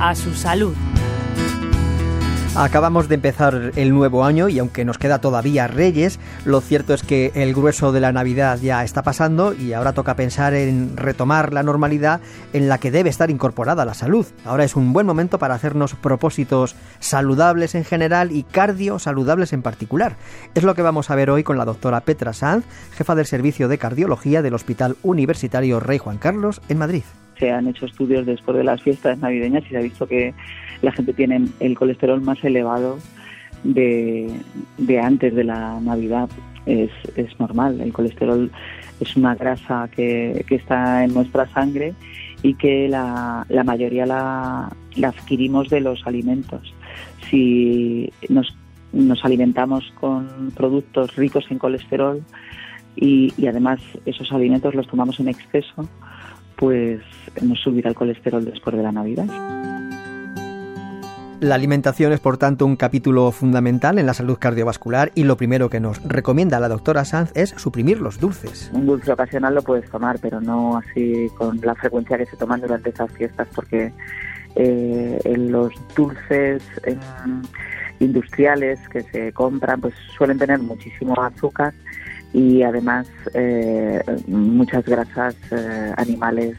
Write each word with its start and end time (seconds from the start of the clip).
a 0.00 0.14
su 0.14 0.34
salud. 0.34 0.74
Acabamos 2.56 3.08
de 3.08 3.14
empezar 3.14 3.72
el 3.76 3.94
nuevo 3.94 4.24
año 4.24 4.48
y 4.48 4.58
aunque 4.58 4.84
nos 4.84 4.98
queda 4.98 5.20
todavía 5.20 5.68
Reyes, 5.68 6.18
lo 6.44 6.60
cierto 6.60 6.92
es 6.92 7.04
que 7.04 7.30
el 7.36 7.54
grueso 7.54 7.92
de 7.92 8.00
la 8.00 8.10
Navidad 8.10 8.58
ya 8.58 8.82
está 8.82 9.02
pasando 9.02 9.52
y 9.52 9.74
ahora 9.74 9.92
toca 9.92 10.16
pensar 10.16 10.54
en 10.54 10.96
retomar 10.96 11.52
la 11.52 11.62
normalidad 11.62 12.20
en 12.52 12.68
la 12.68 12.78
que 12.78 12.90
debe 12.90 13.10
estar 13.10 13.30
incorporada 13.30 13.84
la 13.84 13.94
salud. 13.94 14.26
Ahora 14.44 14.64
es 14.64 14.74
un 14.74 14.92
buen 14.92 15.06
momento 15.06 15.38
para 15.38 15.54
hacernos 15.54 15.94
propósitos 15.94 16.74
saludables 16.98 17.76
en 17.76 17.84
general 17.84 18.32
y 18.32 18.42
cardio 18.42 18.98
saludables 18.98 19.52
en 19.52 19.62
particular. 19.62 20.16
Es 20.54 20.64
lo 20.64 20.74
que 20.74 20.82
vamos 20.82 21.10
a 21.10 21.14
ver 21.14 21.30
hoy 21.30 21.44
con 21.44 21.58
la 21.58 21.64
doctora 21.64 22.00
Petra 22.00 22.32
Sanz, 22.32 22.64
jefa 22.96 23.14
del 23.14 23.26
Servicio 23.26 23.68
de 23.68 23.78
Cardiología 23.78 24.42
del 24.42 24.54
Hospital 24.54 24.96
Universitario 25.04 25.78
Rey 25.78 25.98
Juan 25.98 26.18
Carlos 26.18 26.60
en 26.68 26.78
Madrid 26.78 27.04
se 27.38 27.50
han 27.50 27.68
hecho 27.68 27.86
estudios 27.86 28.26
después 28.26 28.56
de 28.56 28.64
las 28.64 28.82
fiestas 28.82 29.18
navideñas 29.18 29.64
y 29.66 29.70
se 29.70 29.76
ha 29.78 29.82
visto 29.82 30.06
que 30.06 30.34
la 30.82 30.92
gente 30.92 31.12
tiene 31.12 31.46
el 31.60 31.76
colesterol 31.76 32.20
más 32.20 32.42
elevado 32.44 32.98
de, 33.64 34.30
antes 35.02 35.34
de 35.34 35.44
la 35.44 35.80
Navidad. 35.80 36.28
Es, 36.66 36.90
normal, 37.38 37.80
el 37.80 37.92
colesterol 37.92 38.50
es 39.00 39.16
una 39.16 39.34
grasa 39.34 39.88
que, 39.94 40.44
está 40.50 41.04
en 41.04 41.14
nuestra 41.14 41.48
sangre 41.48 41.94
y 42.42 42.54
que 42.54 42.88
la, 42.88 43.46
mayoría 43.64 44.04
la, 44.04 44.70
adquirimos 45.02 45.70
de 45.70 45.80
los 45.80 46.06
alimentos. 46.06 46.74
Si 47.30 48.12
nos, 48.28 48.54
nos 48.92 49.24
alimentamos 49.24 49.92
con 49.98 50.52
productos 50.54 51.16
ricos 51.16 51.46
en 51.50 51.58
colesterol 51.58 52.22
y, 52.96 53.32
y 53.38 53.46
además 53.46 53.80
esos 54.04 54.30
alimentos 54.32 54.74
los 54.74 54.86
tomamos 54.88 55.18
en 55.20 55.28
exceso, 55.28 55.88
pues 56.58 57.00
nos 57.40 57.60
subirá 57.60 57.88
el 57.88 57.94
colesterol 57.94 58.44
después 58.44 58.76
de 58.76 58.82
la 58.82 58.92
Navidad. 58.92 59.26
La 61.40 61.54
alimentación 61.54 62.12
es, 62.12 62.18
por 62.18 62.36
tanto, 62.36 62.66
un 62.66 62.74
capítulo 62.74 63.30
fundamental 63.30 64.00
en 64.00 64.06
la 64.06 64.14
salud 64.14 64.38
cardiovascular 64.40 65.12
y 65.14 65.22
lo 65.22 65.36
primero 65.36 65.70
que 65.70 65.78
nos 65.78 66.02
recomienda 66.02 66.58
la 66.58 66.68
doctora 66.68 67.04
Sanz 67.04 67.30
es 67.36 67.50
suprimir 67.50 68.00
los 68.00 68.18
dulces. 68.18 68.72
Un 68.74 68.86
dulce 68.86 69.12
ocasional 69.12 69.54
lo 69.54 69.62
puedes 69.62 69.88
tomar, 69.88 70.18
pero 70.20 70.40
no 70.40 70.78
así 70.78 71.28
con 71.36 71.60
la 71.62 71.76
frecuencia 71.76 72.18
que 72.18 72.26
se 72.26 72.36
toman 72.36 72.60
durante 72.60 72.90
esas 72.90 73.12
fiestas, 73.12 73.46
porque 73.54 73.92
eh, 74.56 75.18
en 75.24 75.52
los 75.52 75.72
dulces 75.94 76.60
industriales 78.00 78.80
que 78.88 79.02
se 79.02 79.32
compran 79.32 79.80
pues 79.80 79.94
suelen 80.16 80.38
tener 80.38 80.58
muchísimo 80.58 81.14
azúcar 81.22 81.72
y 82.32 82.62
además 82.62 83.08
eh, 83.34 84.02
muchas 84.26 84.84
grasas 84.84 85.34
eh, 85.50 85.92
animales 85.96 86.56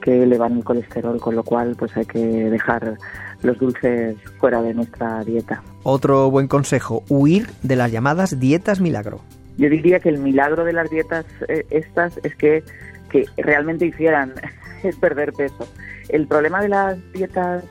que 0.00 0.22
elevan 0.22 0.58
el 0.58 0.64
colesterol, 0.64 1.20
con 1.20 1.34
lo 1.34 1.42
cual 1.42 1.74
pues 1.78 1.96
hay 1.96 2.04
que 2.04 2.18
dejar 2.18 2.96
los 3.42 3.58
dulces 3.58 4.16
fuera 4.38 4.62
de 4.62 4.74
nuestra 4.74 5.24
dieta. 5.24 5.62
Otro 5.82 6.30
buen 6.30 6.48
consejo, 6.48 7.04
huir 7.08 7.48
de 7.62 7.76
las 7.76 7.90
llamadas 7.90 8.38
dietas 8.38 8.80
milagro. 8.80 9.20
Yo 9.56 9.68
diría 9.68 9.98
que 9.98 10.08
el 10.08 10.18
milagro 10.18 10.64
de 10.64 10.72
las 10.72 10.88
dietas 10.88 11.26
eh, 11.48 11.66
estas 11.70 12.18
es 12.22 12.34
que, 12.36 12.62
que 13.10 13.26
realmente 13.38 13.86
hicieran 13.86 14.34
es 14.82 14.96
perder 14.96 15.32
peso. 15.32 15.66
El 16.08 16.26
problema 16.26 16.60
de 16.62 16.68
las 16.68 17.12
dietas 17.12 17.64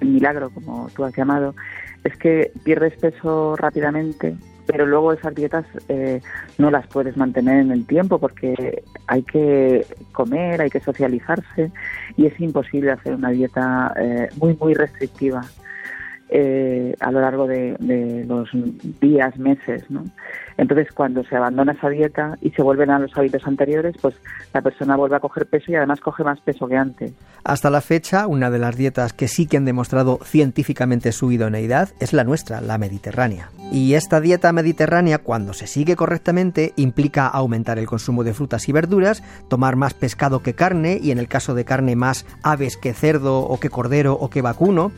milagro, 0.00 0.50
como 0.50 0.88
tú 0.94 1.04
has 1.04 1.16
llamado, 1.16 1.54
es 2.04 2.16
que 2.18 2.52
pierdes 2.62 2.94
peso 2.98 3.56
rápidamente 3.56 4.36
pero 4.66 4.86
luego 4.86 5.12
esas 5.12 5.34
dietas 5.34 5.64
eh, 5.88 6.20
no 6.58 6.70
las 6.70 6.86
puedes 6.86 7.16
mantener 7.16 7.60
en 7.60 7.70
el 7.70 7.86
tiempo 7.86 8.18
porque 8.18 8.82
hay 9.06 9.22
que 9.22 9.86
comer, 10.12 10.60
hay 10.60 10.70
que 10.70 10.80
socializarse 10.80 11.70
y 12.16 12.26
es 12.26 12.38
imposible 12.40 12.90
hacer 12.90 13.14
una 13.14 13.30
dieta 13.30 13.94
eh, 13.96 14.28
muy, 14.36 14.56
muy 14.60 14.74
restrictiva. 14.74 15.42
Eh, 16.28 16.96
a 16.98 17.12
lo 17.12 17.20
largo 17.20 17.46
de, 17.46 17.76
de, 17.78 18.24
los 18.24 18.48
días, 19.00 19.38
meses, 19.38 19.84
¿no? 19.88 20.02
Entonces, 20.58 20.88
cuando 20.92 21.22
se 21.24 21.36
abandona 21.36 21.72
esa 21.72 21.88
dieta 21.88 22.38
y 22.40 22.50
se 22.50 22.62
vuelven 22.62 22.90
a 22.90 22.98
los 22.98 23.16
hábitos 23.16 23.46
anteriores, 23.46 23.94
pues 24.00 24.14
la 24.54 24.62
persona 24.62 24.96
vuelve 24.96 25.16
a 25.16 25.20
coger 25.20 25.46
peso 25.46 25.70
y 25.72 25.74
además 25.74 26.00
coge 26.00 26.24
más 26.24 26.40
peso 26.40 26.66
que 26.66 26.76
antes. 26.76 27.12
Hasta 27.44 27.70
la 27.70 27.80
fecha, 27.80 28.26
una 28.26 28.50
de 28.50 28.58
las 28.58 28.76
dietas 28.76 29.12
que 29.12 29.28
sí 29.28 29.46
que 29.46 29.56
han 29.56 29.64
demostrado 29.64 30.18
científicamente 30.24 31.12
su 31.12 31.30
idoneidad 31.30 31.90
es 32.00 32.12
la 32.12 32.24
nuestra, 32.24 32.60
la 32.60 32.78
mediterránea. 32.78 33.50
Y 33.70 33.94
esta 33.94 34.20
dieta 34.20 34.52
mediterránea, 34.52 35.18
cuando 35.18 35.52
se 35.52 35.66
sigue 35.66 35.96
correctamente, 35.96 36.72
implica 36.76 37.26
aumentar 37.26 37.78
el 37.78 37.86
consumo 37.86 38.24
de 38.24 38.32
frutas 38.34 38.68
y 38.68 38.72
verduras, 38.72 39.22
tomar 39.48 39.76
más 39.76 39.94
pescado 39.94 40.40
que 40.40 40.54
carne 40.54 40.98
y 41.00 41.10
en 41.10 41.18
el 41.18 41.28
caso 41.28 41.54
de 41.54 41.64
carne 41.64 41.96
más 41.96 42.26
aves 42.42 42.76
que 42.76 42.94
cerdo 42.94 43.40
o 43.40 43.60
que 43.60 43.70
cordero 43.70 44.14
o 44.14 44.30
que 44.30 44.42
vacuno, 44.42 44.92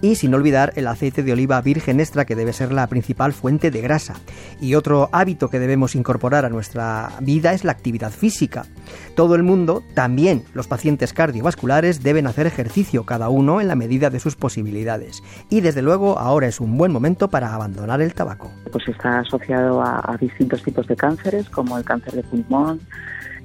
y 0.00 0.16
sin 0.16 0.34
olvidar 0.34 0.72
el 0.76 0.88
aceite 0.88 1.22
de 1.22 1.32
oliva 1.32 1.60
virgen 1.60 2.00
extra 2.00 2.24
que 2.24 2.36
debe 2.36 2.52
ser 2.52 2.72
la 2.72 2.86
principal 2.86 3.32
fuente 3.32 3.70
de 3.70 3.80
grasa. 3.80 4.14
Y 4.60 4.74
otro 4.74 5.03
hábito 5.12 5.48
que 5.50 5.58
debemos 5.58 5.94
incorporar 5.94 6.44
a 6.44 6.48
nuestra 6.48 7.10
vida 7.20 7.52
es 7.52 7.64
la 7.64 7.72
actividad 7.72 8.10
física. 8.10 8.66
Todo 9.14 9.34
el 9.34 9.42
mundo, 9.42 9.82
también 9.94 10.44
los 10.54 10.66
pacientes 10.66 11.12
cardiovasculares, 11.12 12.02
deben 12.02 12.26
hacer 12.26 12.46
ejercicio, 12.46 13.04
cada 13.04 13.28
uno 13.28 13.60
en 13.60 13.68
la 13.68 13.74
medida 13.74 14.10
de 14.10 14.20
sus 14.20 14.36
posibilidades. 14.36 15.22
Y 15.50 15.60
desde 15.60 15.82
luego 15.82 16.18
ahora 16.18 16.46
es 16.46 16.60
un 16.60 16.76
buen 16.76 16.92
momento 16.92 17.28
para 17.28 17.54
abandonar 17.54 18.00
el 18.00 18.14
tabaco. 18.14 18.50
Pues 18.72 18.88
está 18.88 19.20
asociado 19.20 19.82
a, 19.82 20.16
distintos 20.20 20.62
tipos 20.62 20.86
de 20.86 20.96
cánceres, 20.96 21.48
como 21.50 21.76
el 21.78 21.84
cáncer 21.84 22.14
de 22.14 22.22
pulmón, 22.22 22.80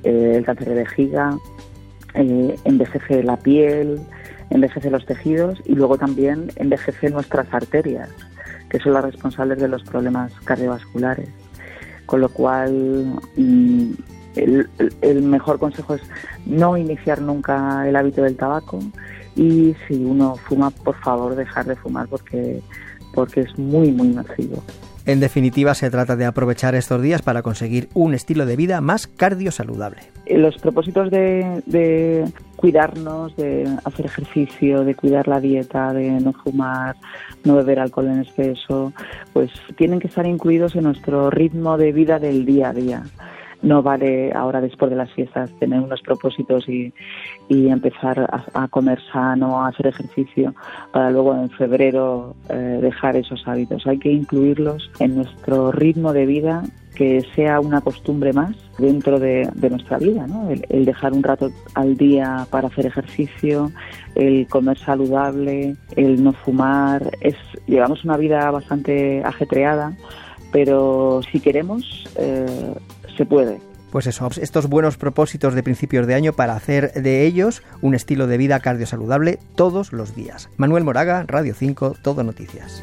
eh, 0.03 0.34
el 0.38 0.46
cáncer 0.46 0.70
de 0.70 0.76
vejiga, 0.76 1.38
eh, 2.14 2.56
envejece 2.64 3.24
la 3.24 3.38
piel, 3.38 4.00
envejece 4.50 4.90
los 4.90 5.06
tejidos 5.06 5.62
y 5.66 5.76
luego 5.76 5.97
también 5.97 6.52
envejece 6.56 7.09
nuestras 7.09 7.52
arterias, 7.53 8.09
que 8.70 8.80
son 8.80 8.94
las 8.94 9.03
responsables 9.03 9.59
de 9.59 9.68
los 9.68 9.84
problemas 9.84 10.31
cardiovasculares 10.46 11.30
con 12.09 12.22
lo 12.22 12.30
cual 12.30 13.22
mm, 13.38 13.92
el, 14.34 15.22
mejor 15.22 15.59
consejo 15.59 15.94
es 15.94 16.02
no 16.47 16.75
iniciar 16.75 17.22
nunca 17.22 17.88
el 17.88 17.96
hábito 17.96 18.24
del 18.24 18.36
tabaco 18.36 18.80
y 19.36 19.75
si 19.88 20.03
uno 20.03 20.36
fuma, 20.36 20.72
por 20.72 20.96
favor, 21.02 21.36
dejar 21.36 21.68
de 21.68 21.75
fumar 21.75 22.08
porque, 22.08 22.64
porque 23.14 23.42
es 23.42 23.59
muy, 23.59 23.92
muy 23.92 24.08
nocivo. 24.08 24.64
En 25.09 25.20
definitiva, 25.20 25.74
se 25.74 25.90
trata 25.90 26.16
de 26.16 26.25
aprovechar 26.25 26.75
estos 26.75 27.02
días 27.02 27.24
para 27.24 27.42
conseguir 27.42 27.90
un 27.96 28.14
estilo 28.14 28.46
de 28.46 28.56
vida 28.56 28.80
más 28.80 29.08
cardiosaludable. 29.08 30.02
Los 30.28 30.59
propósitos 30.59 31.09
de, 31.09 31.64
de 31.66 32.25
cuidarnos, 32.56 33.36
de 33.36 33.68
hacer 33.86 34.06
ejercicio, 34.06 34.84
de 34.84 34.94
cuidar 34.94 35.28
la 35.28 35.40
dieta, 35.40 35.94
de 35.94 36.12
no 36.12 36.31
fumar, 36.34 36.96
no 37.44 37.56
beber 37.56 37.80
alcohol 37.80 38.06
en 38.06 38.20
exceso, 38.20 38.94
pues 39.34 39.50
tienen 39.78 40.00
que 40.00 40.09
estar 40.09 40.28
incluidos 40.28 40.75
en 40.75 40.84
nuestro 40.84 41.31
ritmo 41.31 41.80
de 41.80 41.91
vida 41.91 42.20
del 42.20 42.46
día 42.46 42.70
a 42.70 42.74
día 42.74 43.03
no 43.62 43.84
vale 43.84 44.31
ahora 44.34 44.62
después 44.62 44.90
de 44.90 44.97
las 44.97 45.12
fiestas 45.12 45.52
tener 45.59 45.80
unos 45.80 46.02
propósitos 46.02 46.68
y, 46.70 46.94
empezar 47.50 48.28
a, 48.53 48.68
comer 48.68 49.00
sano, 49.12 49.64
a 49.64 49.70
hacer 49.70 49.88
ejercicio, 49.88 50.53
para 50.92 51.12
luego 51.12 51.36
en 51.36 51.50
febrero 51.50 52.36
eh, 52.50 52.80
dejar 52.81 53.16
esos 53.16 53.47
hábitos. 53.47 53.86
Hay 53.88 54.00
que 54.00 54.12
incluirlos 54.12 54.90
en 55.00 55.16
nuestro 55.16 55.72
ritmo 55.72 56.14
de 56.14 56.25
vida 56.25 56.64
que 56.96 57.25
sea 57.34 57.62
una 57.62 57.80
costumbre 57.80 58.34
más 58.34 58.56
dentro 58.78 59.20
de, 59.20 59.50
nuestra 59.70 59.97
vida, 59.97 60.28
¿no? 60.28 60.50
el, 60.50 60.86
dejar 60.86 61.14
un 61.14 61.24
rato 61.24 61.50
al 61.74 61.96
día 61.96 62.46
para 62.50 62.68
hacer 62.68 62.88
ejercicio, 62.88 63.72
el 64.16 64.47
comer 64.47 64.78
saludable, 64.78 65.76
el 65.96 66.22
no 66.22 66.34
fumar. 66.34 67.09
Es, 67.22 67.36
llevamos 67.68 68.03
una 68.03 68.18
vida 68.18 68.52
bastante 68.52 69.24
ajetreada, 69.24 69.96
pero 70.52 71.22
si 71.31 71.40
queremos, 71.40 72.06
eh, 72.18 72.74
se 73.19 73.25
puede. 73.25 73.59
Pues 73.91 74.07
eso, 74.07 74.30
estos 74.41 74.68
buenos 74.68 74.97
propósitos 74.97 75.53
de 75.53 75.62
principios 75.62 76.07
de 76.07 76.16
año 76.16 76.31
para 76.31 76.56
hacer 76.56 76.94
de 76.94 77.25
ellos 77.25 77.63
un 77.81 77.94
estilo 77.94 78.28
de 78.28 78.38
vida 78.38 78.59
cardiosaludable 78.62 79.40
todos 79.56 79.91
los 79.91 80.16
días. 80.16 80.49
Manuel 80.58 80.85
Moraga, 80.85 81.26
Radio 81.28 81.53
5, 81.53 81.96
Todo 82.02 82.23
Noticias. 82.23 82.82